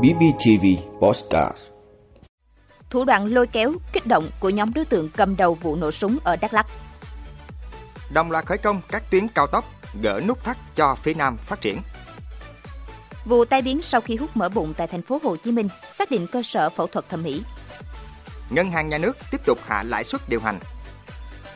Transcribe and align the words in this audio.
BBTV 0.00 0.66
Postcard 1.00 1.56
Thủ 2.90 3.04
đoạn 3.04 3.26
lôi 3.26 3.46
kéo, 3.46 3.72
kích 3.92 4.06
động 4.06 4.28
của 4.40 4.50
nhóm 4.50 4.72
đối 4.74 4.84
tượng 4.84 5.08
cầm 5.16 5.36
đầu 5.36 5.54
vụ 5.54 5.76
nổ 5.76 5.90
súng 5.90 6.18
ở 6.24 6.36
Đắk 6.36 6.54
Lắk. 6.54 6.66
Đồng 8.12 8.30
loạt 8.30 8.46
khởi 8.46 8.58
công 8.58 8.80
các 8.88 9.10
tuyến 9.10 9.28
cao 9.28 9.46
tốc, 9.46 9.64
gỡ 10.02 10.20
nút 10.26 10.44
thắt 10.44 10.56
cho 10.74 10.94
phía 10.94 11.14
Nam 11.14 11.36
phát 11.36 11.60
triển. 11.60 11.78
Vụ 13.24 13.44
tai 13.44 13.62
biến 13.62 13.82
sau 13.82 14.00
khi 14.00 14.16
hút 14.16 14.30
mỡ 14.34 14.48
bụng 14.48 14.74
tại 14.76 14.86
thành 14.86 15.02
phố 15.02 15.20
Hồ 15.22 15.36
Chí 15.36 15.52
Minh 15.52 15.68
xác 15.98 16.10
định 16.10 16.26
cơ 16.32 16.42
sở 16.42 16.70
phẫu 16.70 16.86
thuật 16.86 17.08
thẩm 17.08 17.22
mỹ. 17.22 17.42
Ngân 18.50 18.70
hàng 18.70 18.88
nhà 18.88 18.98
nước 18.98 19.16
tiếp 19.30 19.40
tục 19.46 19.58
hạ 19.66 19.82
lãi 19.82 20.04
suất 20.04 20.28
điều 20.28 20.40
hành. 20.40 20.58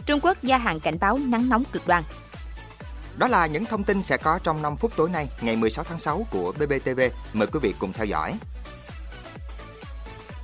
Trung 0.06 0.20
Quốc 0.22 0.42
gia 0.42 0.58
hạn 0.58 0.80
cảnh 0.80 0.98
báo 1.00 1.18
nắng 1.26 1.48
nóng 1.48 1.64
cực 1.72 1.86
đoan. 1.86 2.02
Đó 3.18 3.28
là 3.28 3.46
những 3.46 3.64
thông 3.64 3.84
tin 3.84 4.02
sẽ 4.02 4.16
có 4.16 4.38
trong 4.42 4.62
5 4.62 4.76
phút 4.76 4.92
tối 4.96 5.10
nay, 5.10 5.28
ngày 5.40 5.56
16 5.56 5.84
tháng 5.84 5.98
6 5.98 6.26
của 6.30 6.52
BBTV. 6.52 7.00
Mời 7.32 7.48
quý 7.52 7.60
vị 7.62 7.74
cùng 7.78 7.92
theo 7.92 8.06
dõi. 8.06 8.38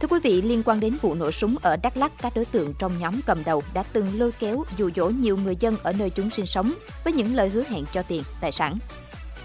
Thưa 0.00 0.08
quý 0.08 0.18
vị, 0.22 0.42
liên 0.42 0.62
quan 0.62 0.80
đến 0.80 0.96
vụ 1.02 1.14
nổ 1.14 1.30
súng 1.30 1.56
ở 1.62 1.76
Đắk 1.76 1.96
Lắk, 1.96 2.12
các 2.22 2.32
đối 2.36 2.44
tượng 2.44 2.74
trong 2.78 2.98
nhóm 2.98 3.20
cầm 3.26 3.44
đầu 3.44 3.62
đã 3.74 3.82
từng 3.82 4.18
lôi 4.20 4.32
kéo 4.32 4.64
dụ 4.76 4.90
dỗ 4.96 5.08
nhiều 5.08 5.36
người 5.36 5.56
dân 5.56 5.76
ở 5.82 5.92
nơi 5.92 6.10
chúng 6.10 6.30
sinh 6.30 6.46
sống 6.46 6.72
với 7.04 7.12
những 7.12 7.34
lời 7.34 7.48
hứa 7.48 7.62
hẹn 7.68 7.84
cho 7.92 8.02
tiền, 8.02 8.22
tài 8.40 8.52
sản. 8.52 8.78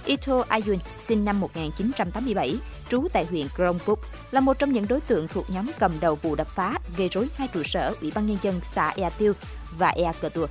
Ito 0.06 0.44
Ayun, 0.48 0.80
sinh 0.98 1.26
năm 1.26 1.40
1987, 1.40 2.56
trú 2.90 3.08
tại 3.14 3.26
huyện 3.26 3.48
krongpuk 3.56 4.00
là 4.32 4.40
một 4.40 4.60
trong 4.60 4.72
những 4.72 4.88
đối 4.88 5.02
tượng 5.02 5.28
thuộc 5.28 5.50
nhóm 5.50 5.72
cầm 5.80 6.00
đầu 6.00 6.16
vụ 6.16 6.36
đập 6.36 6.48
phá, 6.48 6.78
gây 6.98 7.10
rối 7.10 7.28
hai 7.36 7.48
trụ 7.48 7.64
sở 7.64 7.94
Ủy 8.02 8.12
ban 8.16 8.28
Nhân 8.28 8.38
dân 8.42 8.62
xã 8.76 8.90
Ea 8.90 9.10
Tiêu 9.10 9.34
và 9.78 9.90
Ea 9.90 10.14
Cờ 10.14 10.30
Tua. 10.30 10.48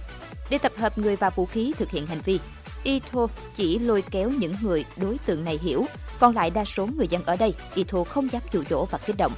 Để 0.50 0.58
tập 0.58 0.72
hợp 0.76 0.98
người 0.98 1.16
và 1.16 1.30
vũ 1.30 1.46
khí 1.46 1.72
thực 1.78 1.90
hiện 1.90 2.06
hành 2.06 2.20
vi, 2.24 2.40
Ito 2.84 3.26
chỉ 3.54 3.78
lôi 3.78 4.02
kéo 4.10 4.30
những 4.30 4.56
người 4.62 4.84
đối 4.96 5.18
tượng 5.18 5.44
này 5.44 5.58
hiểu, 5.62 5.86
còn 6.18 6.34
lại 6.34 6.50
đa 6.50 6.64
số 6.64 6.86
người 6.96 7.08
dân 7.08 7.24
ở 7.24 7.36
đây, 7.36 7.54
Ito 7.74 8.04
không 8.04 8.32
dám 8.32 8.42
dụ 8.52 8.62
dỗ 8.70 8.84
và 8.84 8.98
kích 8.98 9.16
động. 9.16 9.32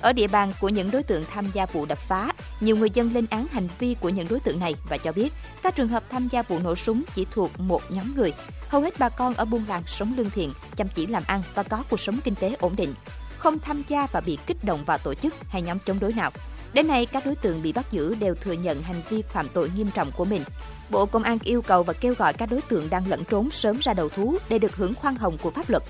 Ở 0.00 0.12
địa 0.12 0.26
bàn 0.26 0.52
của 0.60 0.68
những 0.68 0.90
đối 0.90 1.02
tượng 1.02 1.24
tham 1.24 1.46
gia 1.52 1.66
vụ 1.66 1.86
đập 1.86 1.98
phá, 1.98 2.32
nhiều 2.60 2.76
người 2.76 2.90
dân 2.90 3.12
lên 3.14 3.26
án 3.30 3.46
hành 3.50 3.68
vi 3.78 3.96
của 4.00 4.08
những 4.08 4.28
đối 4.28 4.40
tượng 4.40 4.60
này 4.60 4.74
và 4.88 4.98
cho 4.98 5.12
biết 5.12 5.32
các 5.62 5.76
trường 5.76 5.88
hợp 5.88 6.04
tham 6.10 6.28
gia 6.28 6.42
vụ 6.42 6.58
nổ 6.58 6.76
súng 6.76 7.02
chỉ 7.14 7.26
thuộc 7.30 7.60
một 7.60 7.82
nhóm 7.88 8.14
người. 8.16 8.32
Hầu 8.68 8.80
hết 8.80 8.98
bà 8.98 9.08
con 9.08 9.34
ở 9.34 9.44
buôn 9.44 9.64
làng 9.68 9.82
sống 9.86 10.14
lương 10.16 10.30
thiện, 10.30 10.52
chăm 10.76 10.88
chỉ 10.94 11.06
làm 11.06 11.22
ăn 11.26 11.42
và 11.54 11.62
có 11.62 11.84
cuộc 11.90 12.00
sống 12.00 12.18
kinh 12.24 12.34
tế 12.34 12.56
ổn 12.60 12.76
định, 12.76 12.94
không 13.38 13.58
tham 13.58 13.82
gia 13.88 14.06
và 14.12 14.20
bị 14.20 14.38
kích 14.46 14.64
động 14.64 14.84
vào 14.86 14.98
tổ 14.98 15.14
chức 15.14 15.34
hay 15.48 15.62
nhóm 15.62 15.78
chống 15.86 15.98
đối 16.00 16.12
nào. 16.12 16.30
Đến 16.72 16.88
nay, 16.88 17.06
các 17.06 17.26
đối 17.26 17.34
tượng 17.34 17.62
bị 17.62 17.72
bắt 17.72 17.86
giữ 17.92 18.14
đều 18.14 18.34
thừa 18.34 18.52
nhận 18.52 18.82
hành 18.82 19.02
vi 19.08 19.22
phạm 19.22 19.48
tội 19.48 19.70
nghiêm 19.76 19.90
trọng 19.94 20.10
của 20.16 20.24
mình. 20.24 20.42
Bộ 20.90 21.06
Công 21.06 21.22
an 21.22 21.38
yêu 21.44 21.62
cầu 21.62 21.82
và 21.82 21.92
kêu 21.92 22.14
gọi 22.18 22.32
các 22.32 22.50
đối 22.50 22.60
tượng 22.60 22.90
đang 22.90 23.08
lẫn 23.08 23.24
trốn 23.24 23.50
sớm 23.50 23.78
ra 23.82 23.94
đầu 23.94 24.08
thú 24.08 24.36
để 24.48 24.58
được 24.58 24.76
hưởng 24.76 24.94
khoan 24.94 25.16
hồng 25.16 25.36
của 25.42 25.50
pháp 25.50 25.70
luật. 25.70 25.82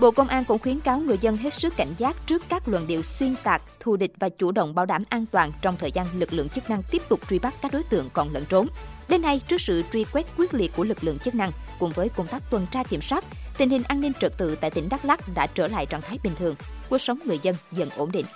Bộ 0.00 0.10
Công 0.10 0.28
an 0.28 0.44
cũng 0.44 0.58
khuyến 0.58 0.80
cáo 0.80 0.98
người 0.98 1.18
dân 1.18 1.36
hết 1.36 1.54
sức 1.54 1.76
cảnh 1.76 1.94
giác 1.98 2.16
trước 2.26 2.42
các 2.48 2.68
luận 2.68 2.86
điệu 2.86 3.02
xuyên 3.02 3.34
tạc, 3.42 3.62
thù 3.80 3.96
địch 3.96 4.12
và 4.18 4.28
chủ 4.28 4.52
động 4.52 4.74
bảo 4.74 4.86
đảm 4.86 5.02
an 5.08 5.26
toàn 5.30 5.52
trong 5.62 5.76
thời 5.76 5.92
gian 5.92 6.06
lực 6.14 6.32
lượng 6.32 6.48
chức 6.48 6.70
năng 6.70 6.82
tiếp 6.82 7.02
tục 7.08 7.20
truy 7.28 7.38
bắt 7.38 7.54
các 7.62 7.72
đối 7.72 7.82
tượng 7.82 8.10
còn 8.12 8.32
lẫn 8.32 8.44
trốn. 8.48 8.66
Đến 9.08 9.22
nay, 9.22 9.40
trước 9.48 9.60
sự 9.60 9.82
truy 9.92 10.04
quét 10.04 10.26
quyết 10.36 10.54
liệt 10.54 10.72
của 10.76 10.84
lực 10.84 11.04
lượng 11.04 11.18
chức 11.18 11.34
năng 11.34 11.52
cùng 11.78 11.92
với 11.92 12.08
công 12.08 12.26
tác 12.26 12.50
tuần 12.50 12.66
tra 12.72 12.82
kiểm 12.82 13.00
soát, 13.00 13.24
tình 13.58 13.70
hình 13.70 13.82
an 13.82 14.00
ninh 14.00 14.12
trật 14.20 14.38
tự 14.38 14.54
tại 14.54 14.70
tỉnh 14.70 14.88
Đắk 14.88 15.04
Lắk 15.04 15.34
đã 15.34 15.46
trở 15.46 15.68
lại 15.68 15.86
trạng 15.86 16.02
thái 16.02 16.18
bình 16.22 16.32
thường, 16.38 16.54
cuộc 16.90 16.98
sống 16.98 17.18
người 17.24 17.38
dân 17.42 17.56
dần 17.72 17.88
ổn 17.96 18.12
định. 18.12 18.26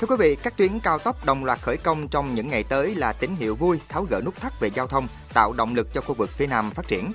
Thưa 0.00 0.06
quý 0.06 0.16
vị, 0.18 0.36
các 0.42 0.56
tuyến 0.56 0.80
cao 0.80 0.98
tốc 0.98 1.24
đồng 1.24 1.44
loạt 1.44 1.62
khởi 1.62 1.76
công 1.76 2.08
trong 2.08 2.34
những 2.34 2.48
ngày 2.48 2.62
tới 2.62 2.94
là 2.94 3.12
tín 3.12 3.36
hiệu 3.38 3.54
vui 3.54 3.80
tháo 3.88 4.02
gỡ 4.02 4.20
nút 4.24 4.40
thắt 4.40 4.60
về 4.60 4.70
giao 4.74 4.86
thông, 4.86 5.08
tạo 5.34 5.52
động 5.52 5.74
lực 5.74 5.94
cho 5.94 6.00
khu 6.00 6.14
vực 6.14 6.30
phía 6.30 6.46
Nam 6.46 6.70
phát 6.70 6.88
triển. 6.88 7.12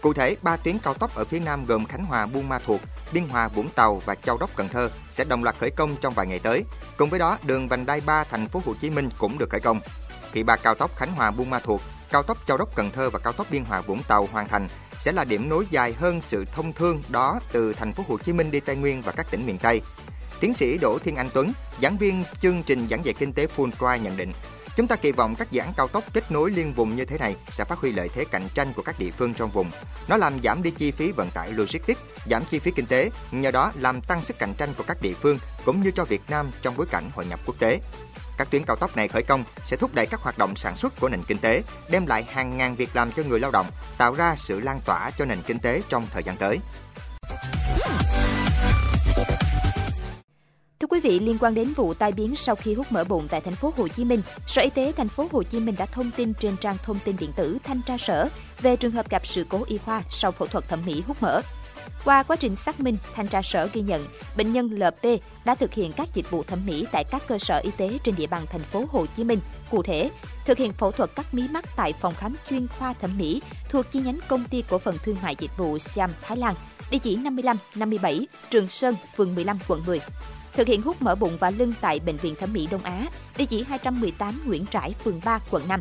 Cụ 0.00 0.12
thể, 0.12 0.36
ba 0.42 0.56
tuyến 0.56 0.78
cao 0.78 0.94
tốc 0.94 1.14
ở 1.14 1.24
phía 1.24 1.40
Nam 1.40 1.66
gồm 1.66 1.86
Khánh 1.86 2.04
Hòa 2.04 2.26
Buôn 2.26 2.48
Ma 2.48 2.58
Thuột, 2.58 2.80
Biên 3.12 3.28
Hòa 3.28 3.48
Vũng 3.48 3.68
Tàu 3.68 4.02
và 4.04 4.14
Châu 4.14 4.38
Đốc 4.38 4.56
Cần 4.56 4.68
Thơ 4.68 4.90
sẽ 5.10 5.24
đồng 5.24 5.44
loạt 5.44 5.56
khởi 5.58 5.70
công 5.70 5.96
trong 6.00 6.14
vài 6.14 6.26
ngày 6.26 6.38
tới. 6.38 6.64
Cùng 6.96 7.10
với 7.10 7.18
đó, 7.18 7.38
đường 7.42 7.68
vành 7.68 7.86
đai 7.86 8.00
3 8.00 8.24
thành 8.24 8.48
phố 8.48 8.62
Hồ 8.66 8.74
Chí 8.80 8.90
Minh 8.90 9.08
cũng 9.18 9.38
được 9.38 9.50
khởi 9.50 9.60
công. 9.60 9.80
Khi 10.32 10.42
ba 10.42 10.56
cao 10.56 10.74
tốc 10.74 10.96
Khánh 10.96 11.12
Hòa 11.12 11.30
Buôn 11.30 11.50
Ma 11.50 11.58
Thuột, 11.58 11.80
cao 12.10 12.22
tốc 12.22 12.38
Châu 12.46 12.56
Đốc 12.56 12.74
Cần 12.74 12.90
Thơ 12.90 13.10
và 13.10 13.18
cao 13.18 13.32
tốc 13.32 13.46
Biên 13.50 13.64
Hòa 13.64 13.80
Vũng 13.80 14.02
Tàu 14.08 14.28
hoàn 14.32 14.48
thành 14.48 14.68
sẽ 14.96 15.12
là 15.12 15.24
điểm 15.24 15.48
nối 15.48 15.66
dài 15.70 15.92
hơn 15.92 16.20
sự 16.22 16.44
thông 16.54 16.72
thương 16.72 17.02
đó 17.08 17.40
từ 17.52 17.72
thành 17.72 17.92
phố 17.92 18.04
Hồ 18.08 18.18
Chí 18.18 18.32
Minh 18.32 18.50
đi 18.50 18.60
Tây 18.60 18.76
Nguyên 18.76 19.02
và 19.02 19.12
các 19.12 19.30
tỉnh 19.30 19.46
miền 19.46 19.58
Tây. 19.58 19.82
Tiến 20.40 20.54
sĩ 20.54 20.78
Đỗ 20.78 20.98
Thiên 20.98 21.16
Anh 21.16 21.28
Tuấn, 21.34 21.52
giảng 21.82 21.98
viên 21.98 22.24
chương 22.40 22.62
trình 22.62 22.86
giảng 22.90 23.04
dạy 23.04 23.14
kinh 23.18 23.32
tế 23.32 23.46
Fulbright 23.56 24.02
nhận 24.02 24.16
định, 24.16 24.32
Chúng 24.76 24.88
ta 24.88 24.96
kỳ 24.96 25.12
vọng 25.12 25.34
các 25.34 25.50
dự 25.50 25.60
án 25.60 25.72
cao 25.76 25.88
tốc 25.88 26.04
kết 26.12 26.30
nối 26.30 26.50
liên 26.50 26.72
vùng 26.72 26.96
như 26.96 27.04
thế 27.04 27.18
này 27.18 27.36
sẽ 27.50 27.64
phát 27.64 27.78
huy 27.78 27.92
lợi 27.92 28.08
thế 28.14 28.24
cạnh 28.24 28.48
tranh 28.54 28.72
của 28.72 28.82
các 28.82 28.98
địa 28.98 29.10
phương 29.10 29.34
trong 29.34 29.50
vùng. 29.50 29.70
Nó 30.08 30.16
làm 30.16 30.42
giảm 30.42 30.62
đi 30.62 30.70
chi 30.70 30.90
phí 30.90 31.12
vận 31.12 31.30
tải 31.30 31.52
logistics, 31.52 32.00
giảm 32.30 32.44
chi 32.50 32.58
phí 32.58 32.70
kinh 32.70 32.86
tế, 32.86 33.10
nhờ 33.32 33.50
đó 33.50 33.72
làm 33.74 34.00
tăng 34.00 34.24
sức 34.24 34.38
cạnh 34.38 34.54
tranh 34.58 34.74
của 34.78 34.84
các 34.86 35.02
địa 35.02 35.14
phương 35.14 35.38
cũng 35.64 35.80
như 35.80 35.90
cho 35.90 36.04
Việt 36.04 36.22
Nam 36.28 36.50
trong 36.62 36.76
bối 36.76 36.86
cảnh 36.90 37.10
hội 37.14 37.26
nhập 37.26 37.40
quốc 37.46 37.58
tế. 37.58 37.80
Các 38.38 38.50
tuyến 38.50 38.64
cao 38.64 38.76
tốc 38.76 38.96
này 38.96 39.08
khởi 39.08 39.22
công 39.22 39.44
sẽ 39.66 39.76
thúc 39.76 39.94
đẩy 39.94 40.06
các 40.06 40.20
hoạt 40.20 40.38
động 40.38 40.56
sản 40.56 40.76
xuất 40.76 41.00
của 41.00 41.08
nền 41.08 41.22
kinh 41.22 41.38
tế, 41.38 41.62
đem 41.90 42.06
lại 42.06 42.24
hàng 42.24 42.56
ngàn 42.56 42.74
việc 42.74 42.96
làm 42.96 43.12
cho 43.12 43.22
người 43.22 43.40
lao 43.40 43.50
động, 43.50 43.66
tạo 43.98 44.14
ra 44.14 44.34
sự 44.36 44.60
lan 44.60 44.80
tỏa 44.84 45.10
cho 45.18 45.24
nền 45.24 45.42
kinh 45.46 45.58
tế 45.58 45.82
trong 45.88 46.06
thời 46.12 46.22
gian 46.22 46.36
tới. 46.36 46.58
Thưa 50.86 50.96
quý 50.96 51.00
vị, 51.00 51.18
liên 51.18 51.38
quan 51.40 51.54
đến 51.54 51.72
vụ 51.72 51.94
tai 51.94 52.12
biến 52.12 52.36
sau 52.36 52.54
khi 52.54 52.74
hút 52.74 52.86
mỡ 52.90 53.04
bụng 53.04 53.26
tại 53.30 53.40
thành 53.40 53.54
phố 53.54 53.72
Hồ 53.76 53.88
Chí 53.88 54.04
Minh, 54.04 54.22
Sở 54.46 54.62
Y 54.62 54.70
tế 54.70 54.92
thành 54.96 55.08
phố 55.08 55.28
Hồ 55.32 55.42
Chí 55.42 55.60
Minh 55.60 55.74
đã 55.78 55.86
thông 55.86 56.10
tin 56.16 56.34
trên 56.34 56.56
trang 56.56 56.76
thông 56.82 56.98
tin 57.04 57.16
điện 57.16 57.32
tử 57.36 57.58
thanh 57.64 57.80
tra 57.86 57.98
sở 57.98 58.28
về 58.60 58.76
trường 58.76 58.92
hợp 58.92 59.10
gặp 59.10 59.26
sự 59.26 59.46
cố 59.48 59.64
y 59.66 59.78
khoa 59.78 60.02
sau 60.10 60.30
phẫu 60.30 60.48
thuật 60.48 60.68
thẩm 60.68 60.78
mỹ 60.86 61.02
hút 61.06 61.16
mỡ. 61.20 61.40
Qua 62.04 62.22
quá 62.22 62.36
trình 62.36 62.56
xác 62.56 62.80
minh, 62.80 62.96
thanh 63.14 63.28
tra 63.28 63.42
sở 63.42 63.68
ghi 63.72 63.80
nhận 63.80 64.06
bệnh 64.36 64.52
nhân 64.52 64.70
LP 64.70 65.20
đã 65.44 65.54
thực 65.54 65.74
hiện 65.74 65.92
các 65.92 66.08
dịch 66.14 66.30
vụ 66.30 66.42
thẩm 66.42 66.66
mỹ 66.66 66.86
tại 66.92 67.04
các 67.04 67.22
cơ 67.28 67.38
sở 67.38 67.58
y 67.58 67.70
tế 67.76 67.98
trên 68.04 68.14
địa 68.16 68.26
bàn 68.26 68.42
thành 68.50 68.62
phố 68.62 68.84
Hồ 68.90 69.06
Chí 69.16 69.24
Minh. 69.24 69.38
Cụ 69.70 69.82
thể, 69.82 70.10
thực 70.46 70.58
hiện 70.58 70.72
phẫu 70.72 70.92
thuật 70.92 71.10
cắt 71.16 71.34
mí 71.34 71.48
mắt 71.50 71.64
tại 71.76 71.92
phòng 72.00 72.14
khám 72.14 72.36
chuyên 72.50 72.66
khoa 72.78 72.92
thẩm 72.92 73.18
mỹ 73.18 73.42
thuộc 73.68 73.90
chi 73.90 74.00
nhánh 74.00 74.18
công 74.28 74.44
ty 74.44 74.64
cổ 74.70 74.78
phần 74.78 74.96
thương 75.02 75.16
mại 75.22 75.36
dịch 75.38 75.56
vụ 75.56 75.78
Siam 75.78 76.10
Thái 76.22 76.36
Lan, 76.36 76.54
địa 76.90 76.98
chỉ 76.98 77.16
55, 77.16 77.56
57, 77.74 78.26
Trường 78.50 78.68
Sơn, 78.68 78.94
phường 79.16 79.34
15, 79.34 79.58
quận 79.68 79.82
10 79.86 80.00
thực 80.56 80.66
hiện 80.68 80.82
hút 80.82 81.02
mỡ 81.02 81.14
bụng 81.14 81.36
và 81.40 81.50
lưng 81.50 81.72
tại 81.80 82.00
Bệnh 82.00 82.16
viện 82.16 82.34
Thẩm 82.34 82.52
mỹ 82.52 82.68
Đông 82.70 82.82
Á, 82.82 83.06
địa 83.36 83.44
chỉ 83.46 83.64
218 83.68 84.40
Nguyễn 84.46 84.66
Trãi, 84.66 84.92
phường 85.04 85.20
3, 85.24 85.38
quận 85.50 85.68
5. 85.68 85.80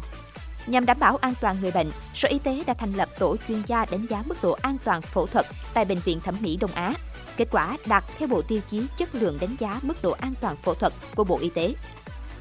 Nhằm 0.68 0.86
đảm 0.86 1.00
bảo 1.00 1.18
an 1.18 1.34
toàn 1.42 1.58
người 1.62 1.72
bệnh, 1.72 1.92
Sở 2.14 2.30
Y 2.30 2.40
tế 2.40 2.64
đã 2.68 2.74
thành 2.74 2.94
lập 2.94 3.10
tổ 3.20 3.36
chuyên 3.48 3.62
gia 3.68 3.86
đánh 3.86 4.06
giá 4.10 4.24
mức 4.26 4.36
độ 4.42 4.58
an 4.62 4.78
toàn 4.84 5.02
phẫu 5.02 5.28
thuật 5.28 5.46
tại 5.74 5.86
Bệnh 5.86 6.00
viện 6.00 6.20
Thẩm 6.20 6.36
mỹ 6.42 6.58
Đông 6.58 6.72
Á. 6.72 6.94
Kết 7.38 7.48
quả 7.52 7.78
đạt 7.86 8.04
theo 8.18 8.28
bộ 8.28 8.42
tiêu 8.42 8.60
chí 8.70 8.82
chất 8.98 9.16
lượng 9.16 9.38
đánh 9.42 9.56
giá 9.60 9.80
mức 9.84 10.04
độ 10.04 10.12
an 10.12 10.34
toàn 10.42 10.56
phẫu 10.58 10.74
thuật 10.74 10.94
của 11.16 11.24
Bộ 11.24 11.40
Y 11.42 11.50
tế. 11.50 11.74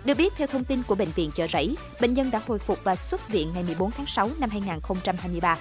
Được 0.05 0.15
biết, 0.15 0.33
theo 0.37 0.47
thông 0.47 0.65
tin 0.65 0.83
của 0.83 0.95
Bệnh 0.95 1.11
viện 1.11 1.31
Chợ 1.35 1.47
Rẫy, 1.47 1.77
bệnh 2.01 2.15
nhân 2.15 2.31
đã 2.31 2.41
hồi 2.47 2.59
phục 2.59 2.85
và 2.85 2.97
xuất 2.97 3.29
viện 3.29 3.51
ngày 3.55 3.63
14 3.63 3.91
tháng 3.91 4.07
6 4.07 4.31
năm 4.39 4.51
2023. 4.51 5.59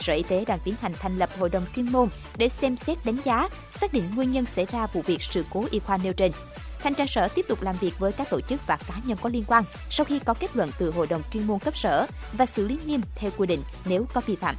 Sở 0.00 0.12
Y 0.12 0.22
tế 0.22 0.44
đang 0.44 0.58
tiến 0.64 0.74
hành 0.80 0.92
thành 0.98 1.18
lập 1.18 1.30
hội 1.38 1.48
đồng 1.48 1.64
chuyên 1.76 1.92
môn 1.92 2.08
để 2.36 2.48
xem 2.48 2.76
xét 2.76 2.98
đánh 3.04 3.18
giá, 3.24 3.48
xác 3.70 3.92
định 3.92 4.04
nguyên 4.14 4.32
nhân 4.32 4.44
xảy 4.44 4.66
ra 4.72 4.86
vụ 4.86 5.02
việc 5.02 5.22
sự 5.22 5.44
cố 5.50 5.64
y 5.70 5.78
khoa 5.78 5.96
nêu 5.96 6.12
trên. 6.12 6.32
Thanh 6.78 6.94
tra 6.94 7.06
sở 7.06 7.28
tiếp 7.28 7.44
tục 7.48 7.62
làm 7.62 7.76
việc 7.80 7.98
với 7.98 8.12
các 8.12 8.30
tổ 8.30 8.40
chức 8.40 8.66
và 8.66 8.76
cá 8.76 8.94
nhân 9.04 9.18
có 9.22 9.28
liên 9.28 9.44
quan 9.46 9.64
sau 9.90 10.04
khi 10.04 10.18
có 10.18 10.34
kết 10.34 10.56
luận 10.56 10.70
từ 10.78 10.90
hội 10.90 11.06
đồng 11.06 11.22
chuyên 11.32 11.46
môn 11.46 11.58
cấp 11.58 11.76
sở 11.76 12.06
và 12.32 12.46
xử 12.46 12.68
lý 12.68 12.78
nghiêm 12.86 13.00
theo 13.14 13.30
quy 13.36 13.46
định 13.46 13.62
nếu 13.84 14.06
có 14.14 14.20
vi 14.26 14.36
phạm. 14.36 14.56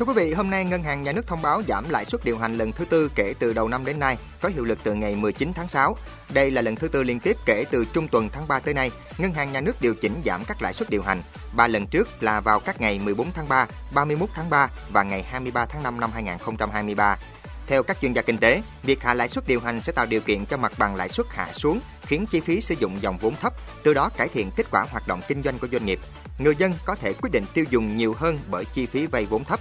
Thưa 0.00 0.06
quý 0.06 0.12
vị, 0.16 0.32
hôm 0.32 0.50
nay 0.50 0.64
Ngân 0.64 0.82
hàng 0.82 1.02
Nhà 1.02 1.12
nước 1.12 1.26
thông 1.26 1.42
báo 1.42 1.62
giảm 1.68 1.90
lãi 1.90 2.04
suất 2.04 2.24
điều 2.24 2.38
hành 2.38 2.58
lần 2.58 2.72
thứ 2.72 2.84
tư 2.84 3.10
kể 3.14 3.34
từ 3.38 3.52
đầu 3.52 3.68
năm 3.68 3.84
đến 3.84 3.98
nay, 3.98 4.18
có 4.40 4.48
hiệu 4.48 4.64
lực 4.64 4.78
từ 4.84 4.94
ngày 4.94 5.16
19 5.16 5.52
tháng 5.54 5.68
6. 5.68 5.96
Đây 6.28 6.50
là 6.50 6.62
lần 6.62 6.76
thứ 6.76 6.88
tư 6.88 7.02
liên 7.02 7.20
tiếp 7.20 7.36
kể 7.46 7.64
từ 7.70 7.84
trung 7.92 8.08
tuần 8.08 8.28
tháng 8.32 8.48
3 8.48 8.60
tới 8.60 8.74
nay, 8.74 8.90
Ngân 9.18 9.32
hàng 9.32 9.52
Nhà 9.52 9.60
nước 9.60 9.80
điều 9.80 9.94
chỉnh 9.94 10.22
giảm 10.24 10.44
các 10.44 10.62
lãi 10.62 10.72
suất 10.72 10.90
điều 10.90 11.02
hành. 11.02 11.22
Ba 11.52 11.66
lần 11.66 11.86
trước 11.86 12.22
là 12.22 12.40
vào 12.40 12.60
các 12.60 12.80
ngày 12.80 12.98
14 12.98 13.32
tháng 13.32 13.48
3, 13.48 13.66
31 13.94 14.28
tháng 14.34 14.50
3 14.50 14.70
và 14.92 15.02
ngày 15.02 15.22
23 15.22 15.66
tháng 15.66 15.82
5 15.82 16.00
năm 16.00 16.10
2023. 16.12 17.18
Theo 17.66 17.82
các 17.82 18.00
chuyên 18.00 18.12
gia 18.12 18.22
kinh 18.22 18.38
tế, 18.38 18.62
việc 18.82 19.02
hạ 19.02 19.14
lãi 19.14 19.28
suất 19.28 19.46
điều 19.46 19.60
hành 19.60 19.80
sẽ 19.80 19.92
tạo 19.92 20.06
điều 20.06 20.20
kiện 20.20 20.46
cho 20.46 20.56
mặt 20.56 20.72
bằng 20.78 20.96
lãi 20.96 21.08
suất 21.08 21.26
hạ 21.30 21.48
xuống, 21.52 21.80
khiến 22.02 22.26
chi 22.30 22.40
phí 22.40 22.60
sử 22.60 22.74
dụng 22.80 23.02
dòng 23.02 23.18
vốn 23.18 23.34
thấp, 23.40 23.52
từ 23.82 23.94
đó 23.94 24.10
cải 24.16 24.28
thiện 24.28 24.50
kết 24.56 24.66
quả 24.70 24.86
hoạt 24.90 25.08
động 25.08 25.20
kinh 25.28 25.42
doanh 25.42 25.58
của 25.58 25.68
doanh 25.72 25.86
nghiệp. 25.86 26.00
Người 26.38 26.54
dân 26.56 26.72
có 26.84 26.94
thể 26.94 27.12
quyết 27.12 27.30
định 27.32 27.44
tiêu 27.54 27.64
dùng 27.70 27.96
nhiều 27.96 28.14
hơn 28.18 28.38
bởi 28.50 28.64
chi 28.64 28.86
phí 28.86 29.06
vay 29.06 29.26
vốn 29.26 29.44
thấp, 29.44 29.60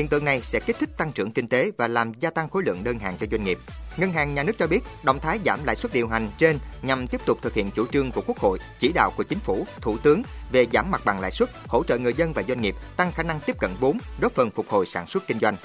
Hiện 0.00 0.08
tượng 0.08 0.24
này 0.24 0.40
sẽ 0.42 0.60
kích 0.60 0.76
thích 0.80 0.90
tăng 0.96 1.12
trưởng 1.12 1.32
kinh 1.32 1.48
tế 1.48 1.70
và 1.76 1.88
làm 1.88 2.12
gia 2.20 2.30
tăng 2.30 2.48
khối 2.48 2.62
lượng 2.66 2.84
đơn 2.84 2.98
hàng 2.98 3.16
cho 3.20 3.26
doanh 3.30 3.44
nghiệp. 3.44 3.58
Ngân 3.96 4.12
hàng 4.12 4.34
nhà 4.34 4.42
nước 4.42 4.58
cho 4.58 4.66
biết, 4.66 4.80
động 5.02 5.20
thái 5.20 5.38
giảm 5.44 5.64
lãi 5.64 5.76
suất 5.76 5.92
điều 5.92 6.08
hành 6.08 6.30
trên 6.38 6.58
nhằm 6.82 7.06
tiếp 7.06 7.20
tục 7.26 7.38
thực 7.42 7.54
hiện 7.54 7.70
chủ 7.70 7.86
trương 7.86 8.12
của 8.12 8.22
Quốc 8.26 8.38
hội, 8.38 8.58
chỉ 8.78 8.92
đạo 8.94 9.12
của 9.16 9.22
Chính 9.22 9.38
phủ, 9.38 9.66
Thủ 9.80 9.98
tướng 9.98 10.22
về 10.52 10.66
giảm 10.72 10.90
mặt 10.90 11.02
bằng 11.04 11.20
lãi 11.20 11.30
suất, 11.30 11.50
hỗ 11.68 11.82
trợ 11.84 11.98
người 11.98 12.14
dân 12.14 12.32
và 12.32 12.42
doanh 12.48 12.62
nghiệp 12.62 12.74
tăng 12.96 13.12
khả 13.12 13.22
năng 13.22 13.40
tiếp 13.40 13.56
cận 13.60 13.70
vốn, 13.80 13.98
góp 14.20 14.32
phần 14.32 14.50
phục 14.50 14.68
hồi 14.68 14.86
sản 14.86 15.06
xuất 15.06 15.26
kinh 15.26 15.38
doanh. 15.38 15.56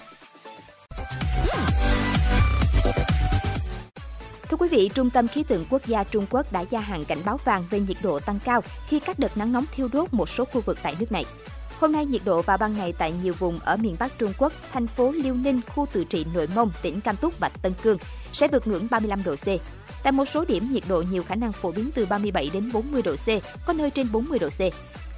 Thưa 4.49 4.57
quý 4.57 4.67
vị, 4.71 4.89
Trung 4.93 5.09
tâm 5.09 5.27
Khí 5.27 5.43
tượng 5.43 5.65
Quốc 5.69 5.85
gia 5.85 6.03
Trung 6.03 6.25
Quốc 6.29 6.51
đã 6.51 6.61
gia 6.61 6.79
hạn 6.79 7.05
cảnh 7.05 7.21
báo 7.25 7.39
vàng 7.45 7.63
về 7.69 7.79
nhiệt 7.79 7.97
độ 8.01 8.19
tăng 8.19 8.39
cao 8.45 8.61
khi 8.87 8.99
các 8.99 9.19
đợt 9.19 9.37
nắng 9.37 9.53
nóng 9.53 9.65
thiêu 9.75 9.87
đốt 9.93 10.13
một 10.13 10.29
số 10.29 10.45
khu 10.45 10.61
vực 10.61 10.77
tại 10.83 10.95
nước 10.99 11.11
này. 11.11 11.25
Hôm 11.79 11.91
nay, 11.91 12.05
nhiệt 12.05 12.21
độ 12.25 12.41
vào 12.41 12.57
ban 12.57 12.77
ngày 12.77 12.93
tại 12.97 13.13
nhiều 13.23 13.33
vùng 13.39 13.59
ở 13.59 13.77
miền 13.77 13.95
Bắc 13.99 14.17
Trung 14.17 14.33
Quốc, 14.37 14.53
thành 14.71 14.87
phố 14.87 15.11
Liêu 15.11 15.33
Ninh, 15.33 15.61
khu 15.75 15.85
tự 15.91 16.03
trị 16.03 16.25
Nội 16.33 16.47
Mông, 16.55 16.71
tỉnh 16.81 17.01
Cam 17.01 17.15
Túc 17.15 17.39
và 17.39 17.49
Tân 17.49 17.73
Cương 17.83 17.97
sẽ 18.33 18.47
vượt 18.47 18.67
ngưỡng 18.67 18.87
35 18.91 19.23
độ 19.23 19.35
C. 19.35 19.45
Tại 20.03 20.11
một 20.11 20.25
số 20.25 20.45
điểm, 20.45 20.69
nhiệt 20.71 20.83
độ 20.87 21.03
nhiều 21.11 21.23
khả 21.23 21.35
năng 21.35 21.53
phổ 21.53 21.71
biến 21.71 21.89
từ 21.95 22.05
37 22.05 22.49
đến 22.53 22.71
40 22.71 23.01
độ 23.01 23.15
C, 23.15 23.27
có 23.65 23.73
nơi 23.73 23.89
trên 23.89 24.11
40 24.11 24.39
độ 24.39 24.49
C. 24.49 24.59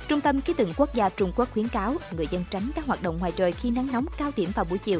Trung 0.07 0.21
tâm 0.21 0.41
Khí 0.41 0.53
tượng 0.53 0.73
Quốc 0.77 0.93
gia 0.93 1.09
Trung 1.09 1.31
Quốc 1.35 1.49
khuyến 1.53 1.67
cáo 1.67 1.95
người 2.11 2.27
dân 2.31 2.43
tránh 2.49 2.71
các 2.75 2.85
hoạt 2.85 3.03
động 3.03 3.17
ngoài 3.17 3.31
trời 3.35 3.51
khi 3.51 3.69
nắng 3.69 3.89
nóng 3.91 4.05
cao 4.17 4.31
điểm 4.35 4.49
vào 4.55 4.65
buổi 4.65 4.77
chiều. 4.77 4.99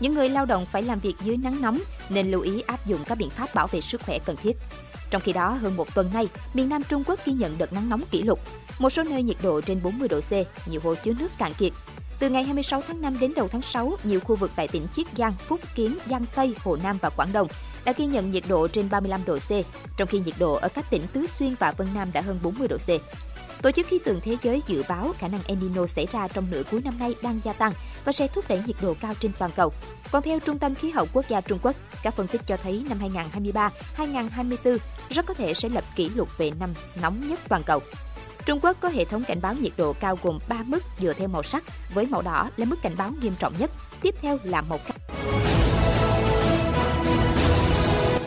Những 0.00 0.14
người 0.14 0.28
lao 0.28 0.46
động 0.46 0.66
phải 0.66 0.82
làm 0.82 1.00
việc 1.00 1.14
dưới 1.22 1.36
nắng 1.36 1.62
nóng 1.62 1.78
nên 2.08 2.30
lưu 2.30 2.40
ý 2.40 2.60
áp 2.66 2.86
dụng 2.86 3.00
các 3.06 3.18
biện 3.18 3.30
pháp 3.30 3.54
bảo 3.54 3.66
vệ 3.66 3.80
sức 3.80 4.00
khỏe 4.06 4.18
cần 4.18 4.36
thiết. 4.36 4.56
Trong 5.10 5.22
khi 5.22 5.32
đó, 5.32 5.48
hơn 5.50 5.76
một 5.76 5.94
tuần 5.94 6.10
nay, 6.14 6.28
miền 6.54 6.68
Nam 6.68 6.82
Trung 6.88 7.04
Quốc 7.06 7.20
ghi 7.26 7.32
nhận 7.32 7.58
đợt 7.58 7.72
nắng 7.72 7.88
nóng 7.88 8.00
kỷ 8.10 8.22
lục. 8.22 8.40
Một 8.78 8.90
số 8.90 9.02
nơi 9.02 9.22
nhiệt 9.22 9.36
độ 9.42 9.60
trên 9.60 9.82
40 9.82 10.08
độ 10.08 10.20
C, 10.20 10.32
nhiều 10.68 10.80
hồ 10.84 10.94
chứa 11.04 11.12
nước 11.18 11.28
cạn 11.38 11.52
kiệt. 11.54 11.72
Từ 12.18 12.30
ngày 12.30 12.44
26 12.44 12.82
tháng 12.88 13.00
5 13.00 13.18
đến 13.20 13.32
đầu 13.36 13.48
tháng 13.48 13.62
6, 13.62 13.92
nhiều 14.04 14.20
khu 14.20 14.36
vực 14.36 14.50
tại 14.56 14.68
tỉnh 14.68 14.86
Chiết 14.94 15.06
Giang, 15.16 15.32
Phúc 15.38 15.60
Kiến, 15.74 15.98
Giang 16.06 16.24
Tây, 16.34 16.54
Hồ 16.64 16.76
Nam 16.82 16.98
và 17.00 17.10
Quảng 17.10 17.32
Đông 17.32 17.48
đã 17.84 17.92
ghi 17.96 18.06
nhận 18.06 18.30
nhiệt 18.30 18.42
độ 18.48 18.68
trên 18.68 18.90
35 18.90 19.24
độ 19.24 19.38
C, 19.38 19.50
trong 19.96 20.08
khi 20.08 20.18
nhiệt 20.18 20.34
độ 20.38 20.54
ở 20.54 20.68
các 20.68 20.90
tỉnh 20.90 21.02
Tứ 21.12 21.26
Xuyên 21.38 21.54
và 21.58 21.72
Vân 21.72 21.88
Nam 21.94 22.12
đã 22.12 22.20
hơn 22.20 22.38
40 22.42 22.68
độ 22.68 22.76
C. 22.76 22.88
Tổ 23.62 23.70
chức 23.70 23.86
Khí 23.86 23.98
tượng 24.04 24.20
Thế 24.20 24.36
giới 24.42 24.62
dự 24.66 24.82
báo 24.88 25.12
khả 25.18 25.28
năng 25.28 25.40
El 25.46 25.58
Nino 25.58 25.86
xảy 25.86 26.06
ra 26.12 26.28
trong 26.28 26.50
nửa 26.50 26.62
cuối 26.70 26.80
năm 26.84 26.98
nay 26.98 27.14
đang 27.22 27.40
gia 27.44 27.52
tăng 27.52 27.72
và 28.04 28.12
sẽ 28.12 28.28
thúc 28.28 28.44
đẩy 28.48 28.62
nhiệt 28.66 28.76
độ 28.82 28.94
cao 29.00 29.14
trên 29.20 29.32
toàn 29.38 29.50
cầu. 29.56 29.72
Còn 30.12 30.22
theo 30.22 30.40
Trung 30.40 30.58
tâm 30.58 30.74
Khí 30.74 30.90
hậu 30.90 31.06
Quốc 31.12 31.28
gia 31.28 31.40
Trung 31.40 31.58
Quốc, 31.62 31.76
các 32.02 32.14
phân 32.14 32.26
tích 32.26 32.40
cho 32.46 32.56
thấy 32.56 32.84
năm 32.88 32.98
2023-2024 33.96 34.78
rất 35.10 35.26
có 35.26 35.34
thể 35.34 35.54
sẽ 35.54 35.68
lập 35.68 35.84
kỷ 35.96 36.08
lục 36.08 36.38
về 36.38 36.50
năm 36.60 36.74
nóng 37.02 37.28
nhất 37.28 37.40
toàn 37.48 37.62
cầu. 37.62 37.80
Trung 38.46 38.60
Quốc 38.62 38.76
có 38.80 38.88
hệ 38.88 39.04
thống 39.04 39.24
cảnh 39.24 39.38
báo 39.42 39.54
nhiệt 39.54 39.72
độ 39.76 39.92
cao 39.92 40.18
gồm 40.22 40.38
3 40.48 40.56
mức 40.66 40.84
dựa 40.98 41.12
theo 41.12 41.28
màu 41.28 41.42
sắc, 41.42 41.64
với 41.94 42.06
màu 42.06 42.22
đỏ 42.22 42.50
là 42.56 42.64
mức 42.64 42.76
cảnh 42.82 42.92
báo 42.98 43.10
nghiêm 43.20 43.34
trọng 43.38 43.52
nhất, 43.58 43.70
tiếp 44.02 44.14
theo 44.22 44.38
là 44.42 44.60
màu 44.60 44.78
cam. 44.78 44.96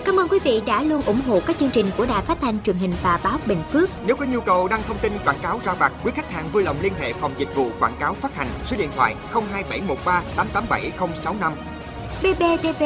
Cảm 0.06 0.20
ơn 0.20 0.28
quý 0.28 0.40
vị 0.44 0.62
đã 0.66 0.84
luôn 0.84 1.02
ủng 1.02 1.22
hộ 1.28 1.40
các 1.46 1.58
chương 1.60 1.70
trình 1.70 1.92
của 1.98 2.06
Đài 2.06 2.26
Phát 2.26 2.38
thanh 2.42 2.64
truyền 2.64 2.76
hình 2.76 2.94
và 3.04 3.20
báo 3.24 3.38
Bình 3.46 3.64
Phước. 3.72 3.90
Nếu 4.06 4.16
có 4.16 4.26
nhu 4.26 4.42
cầu 4.42 4.68
đăng 4.68 4.84
thông 4.88 4.98
tin 4.98 5.14
quảng 5.26 5.40
cáo 5.42 5.60
ra 5.66 5.74
vặt, 5.74 5.94
quý 6.04 6.12
khách 6.16 6.32
hàng 6.32 6.50
vui 6.52 6.64
lòng 6.64 6.76
liên 6.82 6.94
hệ 7.00 7.14
phòng 7.14 7.32
dịch 7.38 7.56
vụ 7.56 7.70
quảng 7.80 7.96
cáo 8.00 8.14
phát 8.14 8.36
hành 8.36 8.48
số 8.64 8.78
điện 8.78 8.90
thoại 8.96 9.16
02713 9.34 10.24
887065. 10.36 11.54
BBTV, 12.22 12.84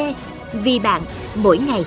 vì 0.52 0.78
bạn, 0.78 1.02
mỗi 1.34 1.58
ngày. 1.58 1.84